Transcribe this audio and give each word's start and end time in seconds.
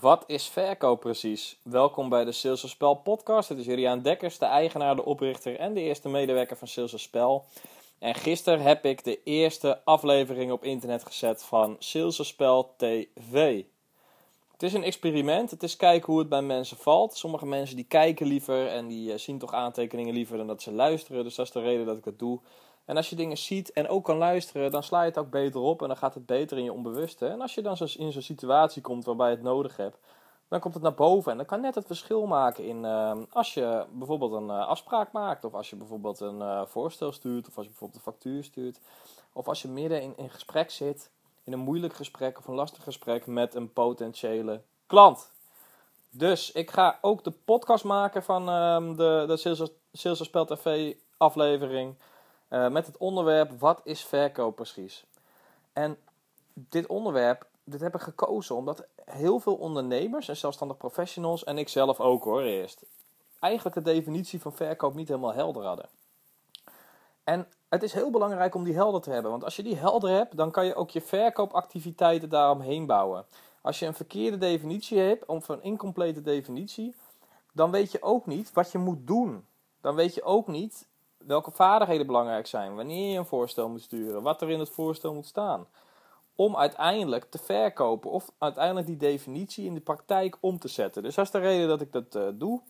Wat 0.00 0.24
is 0.26 0.48
verkoop 0.48 1.00
precies? 1.00 1.58
Welkom 1.62 2.08
bij 2.08 2.24
de 2.24 2.32
Sales 2.32 2.70
Spel 2.70 2.94
podcast. 2.94 3.48
Het 3.48 3.58
is 3.58 3.64
Juliaan 3.64 4.02
Dekkers, 4.02 4.38
de 4.38 4.44
eigenaar, 4.44 4.96
de 4.96 5.04
oprichter 5.04 5.58
en 5.58 5.74
de 5.74 5.80
eerste 5.80 6.08
medewerker 6.08 6.56
van 6.56 6.68
Sales 6.68 7.02
Spel. 7.02 7.44
En 7.98 8.14
gisteren 8.14 8.60
heb 8.60 8.84
ik 8.84 9.04
de 9.04 9.22
eerste 9.22 9.84
aflevering 9.84 10.52
op 10.52 10.64
internet 10.64 11.06
gezet 11.06 11.42
van 11.42 11.76
Sales 11.78 12.26
Spel 12.26 12.74
TV. 12.76 13.62
Het 14.52 14.62
is 14.62 14.72
een 14.72 14.84
experiment. 14.84 15.50
Het 15.50 15.62
is 15.62 15.76
kijken 15.76 16.06
hoe 16.06 16.18
het 16.18 16.28
bij 16.28 16.42
mensen 16.42 16.76
valt. 16.76 17.16
Sommige 17.16 17.46
mensen 17.46 17.76
die 17.76 17.84
kijken 17.88 18.26
liever 18.26 18.68
en 18.68 18.86
die 18.86 19.12
eh, 19.12 19.18
zien 19.18 19.38
toch 19.38 19.52
aantekeningen 19.52 20.14
liever 20.14 20.36
dan 20.36 20.46
dat 20.46 20.62
ze 20.62 20.72
luisteren. 20.72 21.24
Dus 21.24 21.34
dat 21.34 21.46
is 21.46 21.52
de 21.52 21.60
reden 21.60 21.86
dat 21.86 21.98
ik 21.98 22.04
het 22.04 22.18
doe. 22.18 22.40
En 22.84 22.96
als 22.96 23.10
je 23.10 23.16
dingen 23.16 23.38
ziet 23.38 23.72
en 23.72 23.88
ook 23.88 24.04
kan 24.04 24.16
luisteren, 24.16 24.70
dan 24.70 24.82
sla 24.82 25.00
je 25.00 25.08
het 25.08 25.18
ook 25.18 25.30
beter 25.30 25.60
op 25.60 25.82
en 25.82 25.88
dan 25.88 25.96
gaat 25.96 26.14
het 26.14 26.26
beter 26.26 26.58
in 26.58 26.64
je 26.64 26.72
onbewuste. 26.72 27.26
En 27.26 27.40
als 27.40 27.54
je 27.54 27.62
dan 27.62 27.76
in 27.96 28.12
zo'n 28.12 28.22
situatie 28.22 28.82
komt 28.82 29.04
waarbij 29.04 29.28
je 29.28 29.34
het 29.34 29.44
nodig 29.44 29.76
hebt, 29.76 29.98
dan 30.48 30.60
komt 30.60 30.74
het 30.74 30.82
naar 30.82 30.94
boven. 30.94 31.32
En 31.32 31.38
dat 31.38 31.46
kan 31.46 31.60
net 31.60 31.74
het 31.74 31.86
verschil 31.86 32.26
maken 32.26 32.64
in 32.64 32.84
uh, 32.84 33.12
als 33.30 33.54
je 33.54 33.84
bijvoorbeeld 33.92 34.32
een 34.32 34.48
uh, 34.48 34.66
afspraak 34.66 35.12
maakt, 35.12 35.44
of 35.44 35.54
als 35.54 35.70
je 35.70 35.76
bijvoorbeeld 35.76 36.20
een 36.20 36.38
uh, 36.38 36.66
voorstel 36.66 37.12
stuurt, 37.12 37.48
of 37.48 37.56
als 37.56 37.64
je 37.64 37.70
bijvoorbeeld 37.70 38.06
een 38.06 38.12
factuur 38.12 38.44
stuurt, 38.44 38.80
of 39.32 39.48
als 39.48 39.62
je 39.62 39.68
midden 39.68 40.02
in 40.02 40.12
een 40.16 40.30
gesprek 40.30 40.70
zit, 40.70 41.10
in 41.44 41.52
een 41.52 41.58
moeilijk 41.58 41.94
gesprek 41.94 42.38
of 42.38 42.46
een 42.46 42.54
lastig 42.54 42.82
gesprek 42.82 43.26
met 43.26 43.54
een 43.54 43.72
potentiële 43.72 44.60
klant. 44.86 45.30
Dus 46.10 46.52
ik 46.52 46.70
ga 46.70 46.98
ook 47.00 47.24
de 47.24 47.30
podcast 47.30 47.84
maken 47.84 48.22
van 48.22 48.48
uh, 48.48 48.96
de, 48.96 49.24
de 49.26 49.36
Sales, 49.36 49.70
Sales 49.92 50.24
Spel 50.24 50.44
TV 50.44 50.94
aflevering. 51.16 51.94
Uh, 52.54 52.68
met 52.68 52.86
het 52.86 52.96
onderwerp 52.96 53.60
wat 53.60 53.80
is 53.84 54.04
verkoop 54.04 54.56
precies? 54.56 55.04
En 55.72 55.96
dit 56.52 56.86
onderwerp, 56.86 57.46
dit 57.64 57.80
heb 57.80 57.94
ik 57.94 58.00
gekozen 58.00 58.56
omdat 58.56 58.86
heel 59.04 59.38
veel 59.38 59.54
ondernemers 59.54 60.28
en 60.28 60.36
zelfstandig 60.36 60.76
professionals 60.76 61.44
en 61.44 61.58
ik 61.58 61.68
zelf 61.68 62.00
ook 62.00 62.24
hoor 62.24 62.42
eerst, 62.42 62.82
eigenlijk 63.40 63.76
de 63.76 63.82
definitie 63.82 64.40
van 64.40 64.52
verkoop 64.52 64.94
niet 64.94 65.08
helemaal 65.08 65.34
helder 65.34 65.64
hadden. 65.64 65.88
En 67.24 67.46
het 67.68 67.82
is 67.82 67.92
heel 67.92 68.10
belangrijk 68.10 68.54
om 68.54 68.64
die 68.64 68.74
helder 68.74 69.00
te 69.00 69.10
hebben, 69.10 69.30
want 69.30 69.44
als 69.44 69.56
je 69.56 69.62
die 69.62 69.76
helder 69.76 70.10
hebt, 70.10 70.36
dan 70.36 70.50
kan 70.50 70.66
je 70.66 70.74
ook 70.74 70.90
je 70.90 71.00
verkoopactiviteiten 71.00 72.28
daaromheen 72.28 72.86
bouwen. 72.86 73.26
Als 73.60 73.78
je 73.78 73.86
een 73.86 73.94
verkeerde 73.94 74.38
definitie 74.38 74.98
hebt, 74.98 75.26
of 75.26 75.48
een 75.48 75.62
incomplete 75.62 76.22
definitie, 76.22 76.94
dan 77.52 77.70
weet 77.70 77.92
je 77.92 78.02
ook 78.02 78.26
niet 78.26 78.52
wat 78.52 78.72
je 78.72 78.78
moet 78.78 79.06
doen. 79.06 79.46
Dan 79.80 79.94
weet 79.94 80.14
je 80.14 80.22
ook 80.22 80.46
niet 80.46 80.86
welke 81.26 81.50
vaardigheden 81.50 82.06
belangrijk 82.06 82.46
zijn, 82.46 82.74
wanneer 82.74 83.12
je 83.12 83.18
een 83.18 83.26
voorstel 83.26 83.68
moet 83.68 83.82
sturen, 83.82 84.22
wat 84.22 84.42
er 84.42 84.50
in 84.50 84.58
het 84.58 84.70
voorstel 84.70 85.14
moet 85.14 85.26
staan. 85.26 85.66
Om 86.36 86.56
uiteindelijk 86.56 87.24
te 87.30 87.38
verkopen 87.38 88.10
of 88.10 88.30
uiteindelijk 88.38 88.86
die 88.86 88.96
definitie 88.96 89.64
in 89.64 89.74
de 89.74 89.80
praktijk 89.80 90.36
om 90.40 90.58
te 90.58 90.68
zetten. 90.68 91.02
Dus 91.02 91.14
dat 91.14 91.24
is 91.24 91.30
de 91.30 91.38
reden 91.38 91.68
dat 91.68 91.80
ik 91.80 91.92
dat 91.92 92.14
uh, 92.16 92.22
doe. 92.32 92.60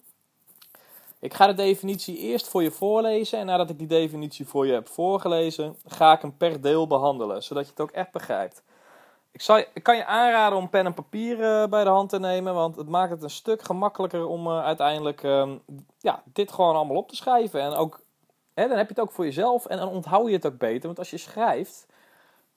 Ik 1.18 1.34
ga 1.34 1.46
de 1.46 1.54
definitie 1.54 2.18
eerst 2.18 2.48
voor 2.48 2.62
je 2.62 2.70
voorlezen 2.70 3.38
en 3.38 3.46
nadat 3.46 3.70
ik 3.70 3.78
die 3.78 3.86
definitie 3.86 4.46
voor 4.46 4.66
je 4.66 4.72
heb 4.72 4.88
voorgelezen, 4.88 5.76
ga 5.86 6.12
ik 6.12 6.20
hem 6.20 6.36
per 6.36 6.60
deel 6.60 6.86
behandelen, 6.86 7.42
zodat 7.42 7.64
je 7.64 7.70
het 7.70 7.80
ook 7.80 7.90
echt 7.90 8.12
begrijpt. 8.12 8.62
Ik, 9.32 9.82
kan 9.82 9.96
je 9.96 10.06
aanraden 10.06 10.58
om 10.58 10.70
pen 10.70 10.86
en 10.86 10.94
papier 10.94 11.38
uh, 11.38 11.66
bij 11.66 11.84
de 11.84 11.90
hand 11.90 12.08
te 12.08 12.18
nemen, 12.18 12.54
want 12.54 12.76
het 12.76 12.88
maakt 12.88 13.10
het 13.10 13.22
een 13.22 13.30
stuk 13.30 13.62
gemakkelijker 13.62 14.26
om 14.26 14.46
uh, 14.46 14.64
uiteindelijk 14.64 15.22
uh, 15.22 15.50
ja, 15.98 16.22
dit 16.24 16.52
gewoon 16.52 16.74
allemaal 16.74 16.96
op 16.96 17.08
te 17.08 17.16
schrijven. 17.16 17.60
En 17.60 17.72
ook 17.72 18.00
Hè, 18.54 18.68
dan 18.68 18.76
heb 18.76 18.88
je 18.88 18.94
het 18.94 19.02
ook 19.02 19.12
voor 19.12 19.24
jezelf 19.24 19.66
en 19.66 19.78
dan 19.78 19.88
onthoud 19.88 20.26
je 20.26 20.34
het 20.34 20.46
ook 20.46 20.58
beter. 20.58 20.86
Want 20.86 20.98
als 20.98 21.10
je 21.10 21.16
schrijft, 21.16 21.86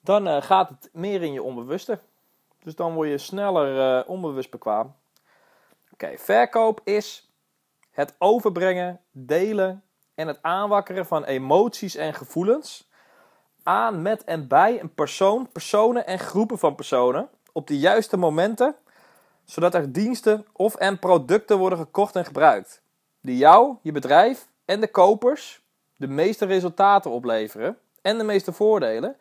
dan 0.00 0.28
uh, 0.28 0.42
gaat 0.42 0.68
het 0.68 0.88
meer 0.92 1.22
in 1.22 1.32
je 1.32 1.42
onbewuste. 1.42 1.98
Dus 2.62 2.74
dan 2.74 2.94
word 2.94 3.08
je 3.08 3.18
sneller 3.18 3.98
uh, 3.98 4.08
onbewust 4.08 4.50
bekwaam. 4.50 4.94
Oké, 5.92 6.18
verkoop 6.18 6.80
is 6.84 7.32
het 7.90 8.14
overbrengen, 8.18 9.00
delen 9.10 9.82
en 10.14 10.26
het 10.26 10.38
aanwakkeren 10.42 11.06
van 11.06 11.24
emoties 11.24 11.94
en 11.94 12.14
gevoelens 12.14 12.88
aan, 13.62 14.02
met 14.02 14.24
en 14.24 14.48
bij 14.48 14.80
een 14.80 14.94
persoon, 14.94 15.48
personen 15.52 16.06
en 16.06 16.18
groepen 16.18 16.58
van 16.58 16.74
personen 16.74 17.28
op 17.52 17.66
de 17.66 17.78
juiste 17.78 18.16
momenten, 18.16 18.76
zodat 19.44 19.74
er 19.74 19.92
diensten 19.92 20.46
of 20.52 20.74
en 20.74 20.98
producten 20.98 21.58
worden 21.58 21.78
gekocht 21.78 22.16
en 22.16 22.24
gebruikt 22.24 22.82
die 23.20 23.36
jou, 23.36 23.76
je 23.82 23.92
bedrijf 23.92 24.48
en 24.64 24.80
de 24.80 24.90
kopers 24.90 25.66
de 25.98 26.08
meeste 26.08 26.46
resultaten 26.46 27.10
opleveren 27.10 27.78
en 28.02 28.18
de 28.18 28.24
meeste 28.24 28.52
voordelen, 28.52 29.16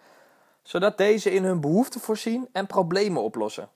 zodat 0.63 0.97
deze 0.97 1.31
in 1.31 1.43
hun 1.43 1.61
behoeften 1.61 2.01
voorzien 2.01 2.49
en 2.51 2.67
problemen 2.67 3.21
oplossen. 3.21 3.69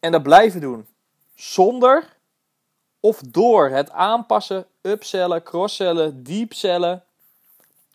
En 0.00 0.12
dat 0.12 0.22
blijven 0.22 0.60
doen 0.60 0.86
zonder 1.34 2.16
of 3.00 3.20
door 3.20 3.68
het 3.68 3.90
aanpassen, 3.90 4.66
upsellen, 4.80 5.42
crosssellen, 5.42 6.22
deepsellen 6.22 7.04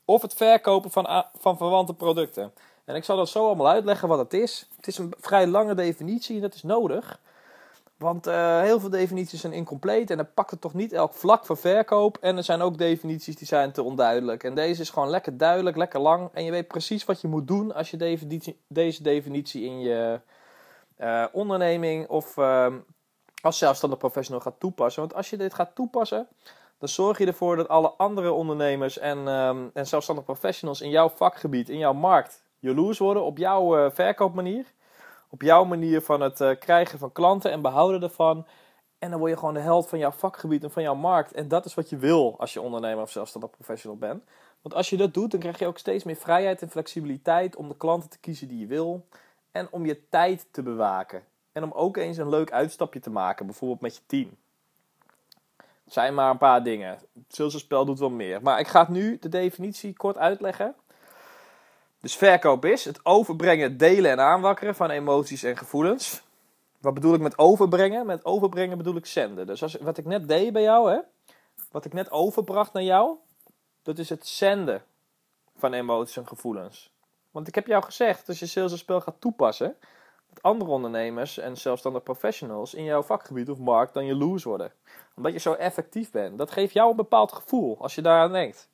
of 0.06 0.22
het 0.22 0.34
verkopen 0.34 0.91
van, 0.91 1.25
van 1.38 1.57
verwante 1.57 1.94
producten. 1.94 2.53
En 2.85 2.95
ik 2.95 3.03
zal 3.03 3.17
dat 3.17 3.29
zo 3.29 3.45
allemaal 3.45 3.69
uitleggen 3.69 4.07
wat 4.07 4.17
het 4.17 4.34
is. 4.34 4.67
Het 4.75 4.88
is 4.88 4.97
een 4.97 5.13
vrij 5.19 5.47
lange 5.47 5.75
definitie 5.75 6.35
en 6.35 6.41
dat 6.41 6.53
is 6.53 6.63
nodig. 6.63 7.19
Want 8.03 8.28
uh, 8.28 8.62
heel 8.62 8.80
veel 8.80 8.90
definities 8.90 9.41
zijn 9.41 9.53
incompleet 9.53 10.09
en 10.09 10.18
dan 10.18 10.34
pakt 10.34 10.52
het 10.52 10.62
toch 10.62 10.74
niet 10.74 10.94
elk 10.94 11.14
vlak 11.14 11.46
van 11.46 11.58
verkoop. 11.58 12.18
En 12.22 12.38
er 12.38 12.44
zijn 12.44 12.62
ook 12.62 12.78
definities 12.78 13.36
die 13.36 13.47
zijn 13.47 13.72
te 13.72 13.84
onduidelijk. 13.84 14.44
En 14.44 14.56
deze 14.56 14.81
is 14.81 14.90
gewoon 14.90 15.09
lekker 15.09 15.38
duidelijk, 15.38 15.78
lekker 15.78 16.00
lang. 16.00 16.30
En 16.34 16.44
je 16.44 16.52
weet 16.52 16.68
precies 16.68 17.06
wat 17.06 17.22
je 17.22 17.28
moet 17.28 17.47
doen 17.47 17.74
als 17.74 17.91
je 17.91 17.97
deze 18.68 19.03
definitie 19.03 19.66
in 19.66 19.80
je 19.80 20.19
uh, 21.00 21.25
onderneming 21.31 22.08
of 22.08 22.38
uh, 22.38 22.68
als 23.41 23.58
zelfstandig 23.58 24.00
professional 24.00 24.41
gaat 24.41 24.59
toepassen. 24.59 25.02
Want 25.02 25.16
als 25.16 25.30
je 25.30 25.38
dit 25.38 25.53
gaat 25.53 25.75
toepassen, 25.75 26.28
dan 26.78 26.90
zorg 26.90 27.18
je 27.18 27.25
ervoor 27.25 27.56
dat 27.56 27.68
alle 27.68 27.90
andere 27.97 28.31
ondernemers 28.31 28.97
en, 28.97 29.28
um, 29.28 29.70
en 29.74 29.88
zelfstandig 29.88 30.25
professionals 30.25 30.81
in 30.81 30.90
jouw 30.90 31.09
vakgebied, 31.09 31.70
in 31.70 31.78
jouw 31.78 31.94
markt, 31.94 32.44
jaloers 32.59 32.97
worden 32.97 33.24
op 33.24 33.38
jouw 33.38 33.78
uh, 33.78 33.91
verkoopmanier 33.91 34.66
op 35.33 35.41
jouw 35.41 35.63
manier 35.63 36.01
van 36.01 36.21
het 36.21 36.41
uh, 36.41 36.51
krijgen 36.59 36.99
van 36.99 37.11
klanten 37.11 37.51
en 37.51 37.61
behouden 37.61 38.01
ervan. 38.01 38.45
En 38.99 39.09
dan 39.09 39.19
word 39.19 39.31
je 39.31 39.38
gewoon 39.38 39.53
de 39.53 39.59
held 39.59 39.89
van 39.89 39.99
jouw 39.99 40.11
vakgebied 40.11 40.63
en 40.63 40.71
van 40.71 40.83
jouw 40.83 40.95
markt. 40.95 41.33
En 41.33 41.47
dat 41.47 41.66
is 41.66 41.73
wat 41.73 41.89
je 41.89 41.97
wil 41.97 42.35
als 42.39 42.53
je 42.53 42.61
ondernemer 42.61 43.03
of 43.03 43.11
zelfstandig 43.11 43.49
professional 43.49 43.97
bent. 43.97 44.23
Want 44.61 44.75
als 44.75 44.89
je 44.89 44.97
dat 44.97 45.13
doet, 45.13 45.31
dan 45.31 45.39
krijg 45.39 45.59
je 45.59 45.67
ook 45.67 45.77
steeds 45.77 46.03
meer 46.03 46.16
vrijheid 46.16 46.61
en 46.61 46.69
flexibiliteit 46.69 47.55
om 47.55 47.67
de 47.67 47.77
klanten 47.77 48.09
te 48.09 48.19
kiezen 48.19 48.47
die 48.47 48.59
je 48.59 48.66
wil. 48.66 49.05
En 49.51 49.67
om 49.72 49.85
je 49.85 50.09
tijd 50.09 50.47
te 50.51 50.63
bewaken. 50.63 51.23
En 51.51 51.63
om 51.63 51.72
ook 51.72 51.97
eens 51.97 52.17
een 52.17 52.29
leuk 52.29 52.51
uitstapje 52.51 52.99
te 52.99 53.09
maken, 53.09 53.45
bijvoorbeeld 53.45 53.81
met 53.81 53.95
je 53.95 54.01
team. 54.05 54.29
Het 55.83 55.93
zijn 55.93 56.13
maar 56.13 56.29
een 56.29 56.38
paar 56.38 56.63
dingen. 56.63 56.99
Het 57.27 57.51
spel 57.51 57.85
doet 57.85 57.99
wel 57.99 58.09
meer. 58.09 58.41
Maar 58.41 58.59
ik 58.59 58.67
ga 58.67 58.85
nu 58.89 59.17
de 59.19 59.29
definitie 59.29 59.93
kort 59.93 60.17
uitleggen. 60.17 60.75
Dus 62.03 62.16
verkoop 62.16 62.66
is 62.66 62.86
het 62.86 63.06
overbrengen, 63.06 63.78
delen 63.78 64.12
en 64.12 64.19
aanwakkeren 64.19 64.75
van 64.75 64.90
emoties 64.90 65.44
en 65.44 65.58
gevoelens. 65.58 66.22
Wat 66.80 66.94
bedoel 66.94 67.14
ik 67.14 67.22
met 67.22 67.38
overbrengen? 67.38 68.06
Met 68.06 68.25
overbrengen 68.25 68.78
bedoel 68.78 68.96
ik 68.96 69.06
zenden. 69.06 69.47
Dus 69.47 69.64
als, 69.64 69.75
wat 69.75 69.97
ik 69.97 70.06
net 70.06 70.28
deed 70.28 70.53
bij 70.53 70.62
jou, 70.62 70.91
hè, 70.91 71.00
wat 71.72 71.86
ik 71.86 71.94
net 71.94 72.12
overbracht 72.12 72.74
naar 72.74 72.84
jou, 72.84 73.16
dat 73.84 73.97
is 73.97 74.09
het 74.09 74.28
zenden 74.28 74.84
van 75.58 75.74
emoties 75.74 76.18
en 76.18 76.28
gevoelens. 76.28 76.91
Want 77.31 77.47
ik 77.47 77.56
heb 77.56 77.68
jou 77.68 77.84
gezegd, 77.84 78.28
als 78.28 78.40
je 78.40 78.46
sales 78.46 78.80
spel 78.80 79.02
gaat 79.02 79.22
toepassen, 79.22 79.75
dat 80.30 80.41
andere 80.41 80.72
ondernemers 80.72 81.38
en 81.38 81.58
zelfstandig 81.58 82.03
professionals 82.03 82.74
in 82.74 82.84
jouw 82.84 83.03
vakgebied 83.03 83.50
of 83.50 83.58
markt 83.58 83.94
dan 83.94 84.06
jaloers 84.06 84.44
worden. 84.44 84.72
Omdat 85.16 85.34
je 85.34 85.40
zo 85.40 85.53
effectief 85.53 86.12
bent. 86.12 86.38
Dat 86.38 86.52
geeft 86.52 86.74
jou 86.74 86.90
een 86.90 86.96
bepaald 86.96 87.31
gevoel 87.31 87.78
als 87.80 87.96
je 87.96 88.02
daaraan 88.02 88.31
denkt. 88.31 88.72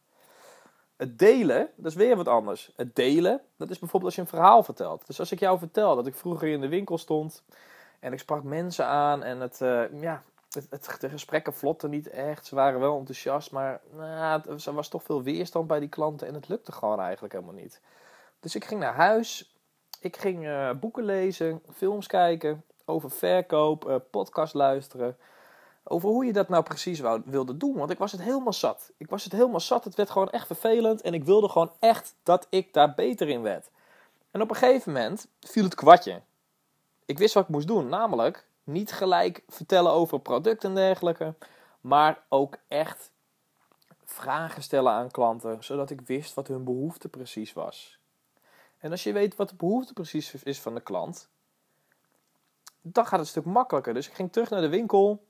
Het 1.00 1.20
delen, 1.20 1.70
dat 1.76 1.92
is 1.92 1.98
weer 1.98 2.16
wat 2.16 2.28
anders. 2.28 2.72
Het 2.76 2.96
delen, 2.96 3.42
dat 3.58 3.70
is 3.70 3.80
bijvoorbeeld 3.80 4.04
als 4.04 4.16
je 4.16 4.22
een 4.22 4.38
verhaal 4.38 4.64
vertelt. 4.64 5.08
Dus 5.08 5.20
als 5.20 5.32
ik 5.32 5.40
jou 5.40 5.60
vertel 5.60 5.96
dat 5.96 6.08
ik 6.08 6.16
vroeger 6.16 6.48
in 6.48 6.62
de 6.62 6.68
winkel 6.68 6.98
stond 6.98 7.44
en 8.00 8.14
ik 8.14 8.20
sprak 8.20 8.44
mensen 8.44 8.86
aan 8.86 9.24
en 9.24 9.40
het, 9.40 9.60
uh, 9.62 10.02
ja, 10.02 10.24
de 11.00 11.10
gesprekken 11.10 11.54
vlotten 11.54 11.90
niet 11.90 12.10
echt. 12.10 12.46
Ze 12.46 12.56
waren 12.56 12.80
wel 12.80 12.98
enthousiast, 12.98 13.52
maar 13.52 13.82
nou, 13.96 14.42
er 14.66 14.74
was 14.74 14.88
toch 14.88 15.04
veel 15.04 15.24
weerstand 15.24 15.68
bij 15.68 15.80
die 15.80 15.90
klanten 15.90 16.28
en 16.28 16.34
het 16.34 16.48
lukte 16.48 16.72
gewoon 16.72 17.00
eigenlijk 17.00 17.34
helemaal 17.34 17.62
niet. 17.62 17.82
Dus 18.40 18.56
ik 18.56 18.66
ging 18.66 18.80
naar 18.80 18.96
huis, 18.96 19.56
ik 20.00 20.18
ging 20.18 20.46
uh, 20.46 20.72
boeken 20.72 21.04
lezen, 21.04 21.62
films 21.74 22.08
kijken 22.08 22.64
over 22.86 23.12
verkoop, 23.12 23.90
uh, 23.90 23.96
podcast 24.12 24.54
luisteren 24.54 25.18
over 25.90 26.10
hoe 26.10 26.26
je 26.26 26.34
dat 26.34 26.50
nou 26.50 26.64
precies 26.64 27.00
wou, 27.00 27.22
wilde 27.26 27.58
doen. 27.58 27.76
Want 27.76 27.90
ik 27.90 27.98
was 27.98 28.12
het 28.12 28.22
helemaal 28.22 28.54
zat. 28.54 28.92
Ik 28.98 29.10
was 29.10 29.24
het 29.24 29.34
helemaal 29.34 29.60
zat. 29.60 29.84
Het 29.84 29.96
werd 29.96 30.10
gewoon 30.10 30.30
echt 30.30 30.48
vervelend. 30.48 31.02
En 31.02 31.14
ik 31.14 31.24
wilde 31.24 31.50
gewoon 31.50 31.72
echt 31.80 32.16
dat 32.24 32.48
ik 32.50 32.74
daar 32.74 32.94
beter 32.94 33.30
in 33.30 33.42
werd. 33.42 33.70
En 34.32 34.42
op 34.42 34.50
een 34.50 34.56
gegeven 34.56 34.94
moment 34.94 35.28
viel 35.40 35.64
het 35.64 35.76
kwartje. 35.76 36.22
Ik 37.06 37.18
wist 37.18 37.34
wat 37.34 37.44
ik 37.44 37.50
moest 37.50 37.68
doen. 37.68 37.90
Namelijk 37.90 38.48
niet 38.64 38.92
gelijk 38.92 39.44
vertellen 39.48 39.92
over 39.92 40.20
producten 40.20 40.70
en 40.70 40.76
dergelijke. 40.76 41.34
Maar 41.82 42.24
ook 42.30 42.58
echt 42.68 43.12
vragen 44.06 44.64
stellen 44.64 44.92
aan 44.92 45.12
klanten. 45.12 45.64
Zodat 45.64 45.90
ik 45.90 46.02
wist 46.02 46.34
wat 46.34 46.48
hun 46.48 46.64
behoefte 46.64 47.08
precies 47.08 47.54
was. 47.54 48.00
En 48.78 48.92
als 48.92 49.04
je 49.04 49.14
weet 49.14 49.36
wat 49.36 49.50
de 49.50 49.56
behoefte 49.56 49.94
precies 49.94 50.34
is 50.44 50.60
van 50.60 50.74
de 50.74 50.82
klant 50.82 51.30
Dan 52.82 53.04
gaat 53.04 53.12
het 53.12 53.20
een 53.20 53.26
stuk 53.26 53.46
makkelijker. 53.46 53.94
Dus 53.94 54.08
ik 54.08 54.14
ging 54.14 54.32
terug 54.32 54.50
naar 54.50 54.62
de 54.62 54.70
winkel. 54.70 55.28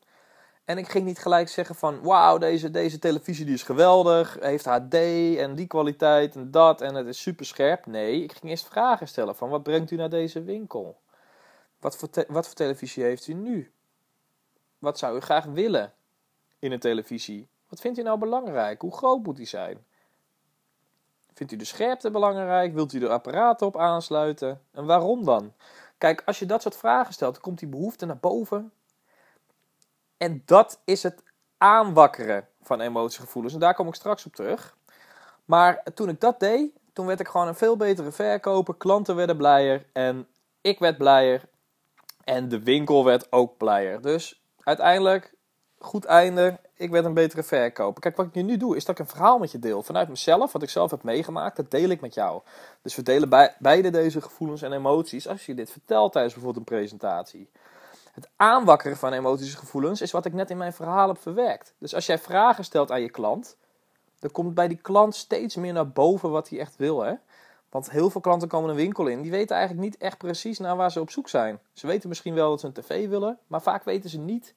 En 0.69 0.77
ik 0.77 0.89
ging 0.89 1.06
niet 1.06 1.19
gelijk 1.19 1.50
zeggen 1.50 1.75
van, 1.75 2.01
wauw, 2.01 2.38
deze, 2.38 2.71
deze 2.71 3.00
televisie 3.00 3.45
die 3.45 3.54
is 3.54 3.63
geweldig, 3.63 4.38
heeft 4.39 4.66
HD 4.66 4.94
en 5.38 5.56
die 5.56 5.68
kwaliteit 5.68 6.36
en 6.36 6.51
dat 6.51 6.81
en 6.81 6.95
het 6.95 7.07
is 7.07 7.21
super 7.21 7.45
scherp. 7.45 7.86
Nee, 7.86 8.24
ik 8.24 8.31
ging 8.31 8.51
eerst 8.51 8.68
vragen 8.68 9.07
stellen 9.07 9.36
van, 9.36 9.50
wat 9.50 9.63
brengt 9.63 9.92
u 9.92 9.95
naar 9.95 10.10
deze 10.10 10.44
winkel? 10.44 11.00
Wat 11.80 11.98
voor, 11.98 12.10
wat 12.27 12.45
voor 12.45 12.56
televisie 12.56 13.04
heeft 13.04 13.27
u 13.27 13.33
nu? 13.33 13.71
Wat 14.80 14.98
zou 14.98 15.18
u 15.18 15.19
graag 15.19 15.45
willen 15.45 15.94
in 16.60 16.71
een 16.71 16.80
televisie? 16.80 17.48
Wat 17.69 17.81
vindt 17.81 18.00
u 18.00 18.01
nou 18.01 18.19
belangrijk? 18.19 18.81
Hoe 18.81 18.98
groot 18.98 19.24
moet 19.24 19.38
die 19.38 19.48
zijn? 19.48 19.86
Vindt 21.33 21.54
u 21.54 21.56
de 21.56 21.66
scherpte 21.66 22.12
belangrijk? 22.12 22.74
Wilt 22.74 22.94
u 22.94 23.04
er 23.04 23.10
apparaten 23.10 23.68
op 23.68 23.77
aansluiten? 23.77 24.62
En 24.71 24.86
waarom 24.86 25.25
dan? 25.25 25.54
Kijk, 25.98 26.21
als 26.25 26.39
je 26.39 26.45
dat 26.45 26.62
soort 26.62 26.75
vragen 26.75 27.13
stelt, 27.13 27.39
komt 27.39 27.60
die 27.60 27.68
behoefte 27.68 28.06
naar 28.06 28.18
boven. 28.18 28.71
En 30.19 30.42
dat 30.45 30.80
is 30.86 31.04
het 31.04 31.24
aanwakkeren 31.57 32.48
van 32.62 32.81
emotiegevoelens. 32.81 33.54
En 33.54 33.60
daar 33.60 33.74
kom 33.74 33.88
ik 33.88 33.95
straks 33.95 34.25
op 34.25 34.36
terug. 34.36 34.77
Maar 35.45 35.83
toen 35.94 36.10
ik 36.10 36.19
dat 36.19 36.39
deed, 36.39 36.71
toen 36.94 37.06
werd 37.06 37.19
ik 37.19 37.27
gewoon 37.27 37.48
een 37.48 37.56
veel 37.56 37.77
betere 37.77 38.12
verkoper. 38.12 38.75
Klanten 38.75 39.16
werden 39.16 39.38
blijer 39.38 39.86
en 39.94 40.27
ik 40.62 40.80
werd 40.80 40.98
blijer. 40.98 41.42
En 42.24 42.50
de 42.50 42.63
winkel 42.63 43.06
werd 43.06 43.31
ook 43.31 43.57
blijer. 43.57 44.01
Dus 44.01 44.42
uiteindelijk, 44.63 45.33
goed 45.80 46.06
einde. 46.06 46.60
Ik 46.75 46.89
werd 46.89 47.06
een 47.06 47.13
betere 47.13 47.44
verkoper. 47.44 48.01
Kijk, 48.01 48.16
wat 48.16 48.25
ik 48.25 48.44
nu 48.44 48.57
doe, 48.57 48.75
is 48.75 48.86
dat 48.86 49.00
ik 49.00 49.06
een 49.06 49.12
verhaal 49.12 49.38
met 49.38 49.51
je 49.51 49.60
deel. 49.60 49.83
Vanuit 49.83 50.10
mezelf, 50.10 50.51
wat 50.51 50.63
ik 50.63 50.69
zelf 50.69 50.92
heb 50.92 51.04
meegemaakt, 51.04 51.56
dat 51.56 51.71
deel 51.71 51.89
ik 51.89 52.01
met 52.01 52.13
jou. 52.13 52.42
Dus 52.81 52.95
we 52.95 53.01
delen 53.01 53.54
beide 53.60 53.89
deze 53.89 54.21
gevoelens 54.21 54.62
en 54.62 54.74
emoties 54.74 55.27
als 55.27 55.45
je 55.45 55.54
dit 55.54 55.71
vertelt 55.71 56.12
tijdens 56.12 56.33
bijvoorbeeld 56.33 56.69
een 56.69 56.75
presentatie. 56.75 57.50
Het 58.11 58.29
aanwakkeren 58.35 58.97
van 58.97 59.13
emoties 59.13 59.53
en 59.53 59.59
gevoelens 59.59 60.01
is 60.01 60.11
wat 60.11 60.25
ik 60.25 60.33
net 60.33 60.50
in 60.50 60.57
mijn 60.57 60.73
verhaal 60.73 61.07
heb 61.07 61.21
verwerkt. 61.21 61.73
Dus 61.77 61.95
als 61.95 62.06
jij 62.06 62.19
vragen 62.19 62.63
stelt 62.63 62.91
aan 62.91 63.01
je 63.01 63.09
klant, 63.09 63.57
dan 64.19 64.31
komt 64.31 64.53
bij 64.53 64.67
die 64.67 64.81
klant 64.81 65.15
steeds 65.15 65.56
meer 65.56 65.73
naar 65.73 65.89
boven 65.89 66.29
wat 66.29 66.50
hij 66.50 66.59
echt 66.59 66.75
wil. 66.75 67.01
Hè? 67.01 67.13
Want 67.69 67.91
heel 67.91 68.09
veel 68.09 68.21
klanten 68.21 68.47
komen 68.47 68.69
een 68.69 68.75
winkel 68.75 69.07
in, 69.07 69.21
die 69.21 69.31
weten 69.31 69.56
eigenlijk 69.56 69.88
niet 69.88 69.97
echt 69.97 70.17
precies 70.17 70.59
naar 70.59 70.75
waar 70.75 70.91
ze 70.91 71.01
op 71.01 71.09
zoek 71.09 71.29
zijn. 71.29 71.59
Ze 71.73 71.88
weten 71.88 72.09
misschien 72.09 72.33
wel 72.33 72.50
dat 72.50 72.59
ze 72.59 72.65
een 72.65 72.73
tv 72.73 73.07
willen, 73.07 73.38
maar 73.47 73.61
vaak 73.61 73.83
weten 73.83 74.09
ze 74.09 74.17
niet 74.17 74.53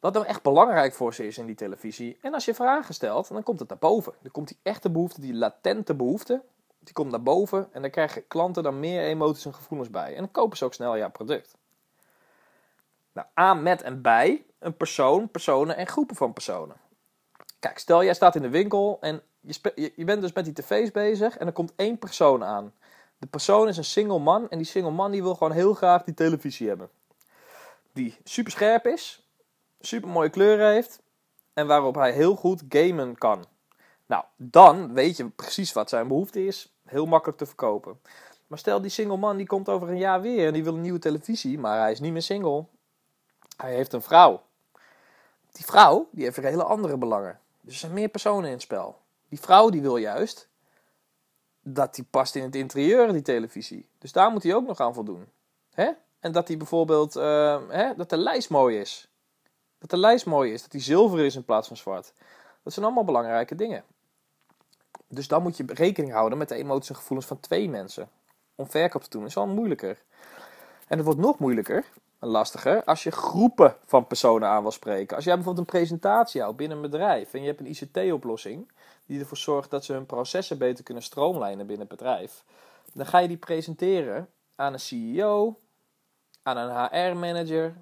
wat 0.00 0.12
nou 0.12 0.26
echt 0.26 0.42
belangrijk 0.42 0.94
voor 0.94 1.14
ze 1.14 1.26
is 1.26 1.38
in 1.38 1.46
die 1.46 1.54
televisie. 1.54 2.18
En 2.20 2.34
als 2.34 2.44
je 2.44 2.54
vragen 2.54 2.94
stelt, 2.94 3.28
dan 3.28 3.42
komt 3.42 3.58
het 3.60 3.68
naar 3.68 3.78
boven. 3.78 4.12
Dan 4.22 4.30
komt 4.30 4.48
die 4.48 4.58
echte 4.62 4.90
behoefte, 4.90 5.20
die 5.20 5.34
latente 5.34 5.94
behoefte, 5.94 6.42
die 6.78 6.94
komt 6.94 7.10
naar 7.10 7.22
boven. 7.22 7.68
En 7.72 7.82
dan 7.82 7.90
krijgen 7.90 8.26
klanten 8.26 8.62
dan 8.62 8.80
meer 8.80 9.02
emoties 9.02 9.44
en 9.44 9.54
gevoelens 9.54 9.90
bij. 9.90 10.14
En 10.14 10.18
dan 10.18 10.30
kopen 10.30 10.56
ze 10.56 10.64
ook 10.64 10.74
snel 10.74 10.96
jouw 10.96 11.10
product. 11.10 11.56
Nou, 13.18 13.30
aan, 13.34 13.62
met 13.62 13.82
en 13.82 14.02
bij 14.02 14.44
een 14.58 14.76
persoon, 14.76 15.30
personen 15.30 15.76
en 15.76 15.86
groepen 15.86 16.16
van 16.16 16.32
personen. 16.32 16.76
Kijk, 17.58 17.78
stel 17.78 18.04
jij 18.04 18.14
staat 18.14 18.34
in 18.34 18.42
de 18.42 18.48
winkel 18.48 18.98
en 19.00 19.22
je, 19.40 19.92
je 19.96 20.04
bent 20.04 20.20
dus 20.20 20.32
met 20.32 20.44
die 20.44 20.54
tv's 20.54 20.90
bezig 20.90 21.36
en 21.36 21.46
er 21.46 21.52
komt 21.52 21.72
één 21.76 21.98
persoon 21.98 22.44
aan. 22.44 22.72
De 23.18 23.26
persoon 23.26 23.68
is 23.68 23.76
een 23.76 23.84
single 23.84 24.18
man 24.18 24.50
en 24.50 24.58
die 24.58 24.66
single 24.66 24.90
man 24.90 25.10
die 25.10 25.22
wil 25.22 25.34
gewoon 25.34 25.52
heel 25.52 25.74
graag 25.74 26.04
die 26.04 26.14
televisie 26.14 26.68
hebben. 26.68 26.88
Die 27.92 28.16
super 28.24 28.52
scherp 28.52 28.86
is, 28.86 29.28
super 29.80 30.08
mooie 30.08 30.30
kleuren 30.30 30.72
heeft 30.72 31.00
en 31.52 31.66
waarop 31.66 31.94
hij 31.94 32.12
heel 32.12 32.34
goed 32.34 32.62
gamen 32.68 33.18
kan. 33.18 33.44
Nou, 34.06 34.24
dan 34.36 34.92
weet 34.92 35.16
je 35.16 35.28
precies 35.28 35.72
wat 35.72 35.88
zijn 35.88 36.08
behoefte 36.08 36.46
is. 36.46 36.72
Heel 36.84 37.06
makkelijk 37.06 37.38
te 37.38 37.46
verkopen. 37.46 38.00
Maar 38.46 38.58
stel 38.58 38.80
die 38.80 38.90
single 38.90 39.16
man 39.16 39.36
die 39.36 39.46
komt 39.46 39.68
over 39.68 39.88
een 39.88 39.98
jaar 39.98 40.20
weer 40.20 40.46
en 40.46 40.52
die 40.52 40.64
wil 40.64 40.74
een 40.74 40.80
nieuwe 40.80 40.98
televisie, 40.98 41.58
maar 41.58 41.80
hij 41.80 41.92
is 41.92 42.00
niet 42.00 42.12
meer 42.12 42.22
single. 42.22 42.64
Hij 43.62 43.74
heeft 43.74 43.92
een 43.92 44.02
vrouw. 44.02 44.42
Die 45.52 45.64
vrouw 45.64 46.08
die 46.10 46.24
heeft 46.24 46.36
hele 46.36 46.64
andere 46.64 46.96
belangen. 46.96 47.40
Dus 47.60 47.72
er 47.72 47.78
zijn 47.78 47.92
meer 47.92 48.08
personen 48.08 48.44
in 48.44 48.52
het 48.52 48.62
spel. 48.62 48.98
Die 49.28 49.40
vrouw 49.40 49.70
die 49.70 49.80
wil 49.80 49.96
juist 49.96 50.48
dat 51.60 51.94
die 51.94 52.04
past 52.10 52.34
in 52.34 52.42
het 52.42 52.54
interieur, 52.54 53.12
die 53.12 53.22
televisie. 53.22 53.88
Dus 53.98 54.12
daar 54.12 54.30
moet 54.30 54.42
hij 54.42 54.54
ook 54.54 54.66
nog 54.66 54.80
aan 54.80 54.94
voldoen. 54.94 55.28
Hè? 55.74 55.90
En 56.20 56.32
dat 56.32 56.46
die 56.46 56.56
bijvoorbeeld, 56.56 57.16
uh, 57.16 57.60
hè, 57.68 57.94
dat 57.94 58.10
de 58.10 58.16
lijst 58.16 58.50
mooi 58.50 58.78
is. 58.78 59.08
Dat 59.78 59.90
de 59.90 59.96
lijst 59.96 60.26
mooi 60.26 60.52
is, 60.52 60.62
dat 60.62 60.70
die 60.70 60.80
zilver 60.80 61.18
is 61.18 61.36
in 61.36 61.44
plaats 61.44 61.68
van 61.68 61.76
zwart. 61.76 62.12
Dat 62.62 62.72
zijn 62.72 62.84
allemaal 62.84 63.04
belangrijke 63.04 63.54
dingen. 63.54 63.84
Dus 65.08 65.28
dan 65.28 65.42
moet 65.42 65.56
je 65.56 65.64
rekening 65.66 66.12
houden 66.12 66.38
met 66.38 66.48
de 66.48 66.54
emoties 66.54 66.88
en 66.88 66.96
gevoelens 66.96 67.28
van 67.28 67.40
twee 67.40 67.68
mensen. 67.68 68.08
Om 68.54 68.70
verkoop 68.70 69.02
te 69.02 69.10
doen 69.10 69.24
is 69.24 69.36
al 69.36 69.46
moeilijker. 69.46 70.02
En 70.86 70.96
het 70.96 71.04
wordt 71.04 71.20
nog 71.20 71.38
moeilijker 71.38 71.84
lastiger 72.18 72.84
als 72.84 73.02
je 73.02 73.10
groepen 73.10 73.76
van 73.84 74.06
personen 74.06 74.48
aan 74.48 74.62
wil 74.62 74.70
spreken. 74.70 75.16
Als 75.16 75.24
jij 75.24 75.34
bijvoorbeeld 75.34 75.66
een 75.66 75.72
presentatie 75.72 76.40
houdt 76.40 76.56
binnen 76.56 76.76
een 76.76 76.90
bedrijf 76.90 77.34
en 77.34 77.40
je 77.40 77.46
hebt 77.46 77.60
een 77.60 77.66
ICT-oplossing 77.66 78.70
die 79.06 79.20
ervoor 79.20 79.36
zorgt 79.36 79.70
dat 79.70 79.84
ze 79.84 79.92
hun 79.92 80.06
processen 80.06 80.58
beter 80.58 80.84
kunnen 80.84 81.02
stroomlijnen 81.02 81.66
binnen 81.66 81.86
het 81.88 81.98
bedrijf, 81.98 82.44
dan 82.92 83.06
ga 83.06 83.18
je 83.18 83.28
die 83.28 83.36
presenteren 83.36 84.28
aan 84.54 84.72
een 84.72 84.80
CEO, 84.80 85.58
aan 86.42 86.56
een 86.56 86.70
HR-manager, 86.70 87.76